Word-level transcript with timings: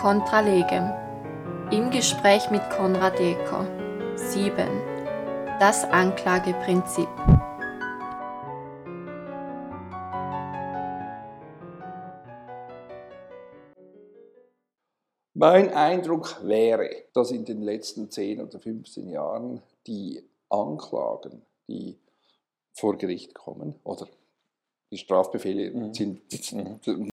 Contra 0.00 0.40
legem. 0.40 0.92
Im 1.70 1.90
Gespräch 1.90 2.50
mit 2.50 2.60
Konrad 2.70 3.18
Eker. 3.18 3.66
7. 4.16 4.66
Das 5.58 5.84
Anklageprinzip. 5.84 7.08
Mein 15.32 15.72
Eindruck 15.72 16.40
wäre, 16.44 16.90
dass 17.14 17.30
in 17.30 17.44
den 17.46 17.62
letzten 17.62 18.10
10 18.10 18.40
oder 18.42 18.58
15 18.58 19.08
Jahren 19.08 19.62
die 19.86 20.22
Anklagen, 20.50 21.42
die 21.68 21.96
vor 22.74 22.96
Gericht 22.98 23.34
kommen, 23.34 23.74
oder 23.82 24.06
die 24.90 24.98
Strafbefehle 24.98 25.70
Mhm. 25.70 25.94
sind 25.94 26.20